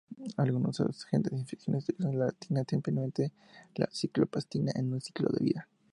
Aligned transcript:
Algunos 0.37 0.81
agentes 0.81 1.31
infecciosos 1.33 1.83
utilizan 1.89 2.17
la 2.17 2.25
actina, 2.29 2.61
especialmente 2.61 3.31
la 3.75 3.87
citoplasmática, 3.93 4.71
en 4.79 4.89
su 4.93 4.99
ciclo 4.99 5.29
de 5.29 5.43
vida. 5.45 5.67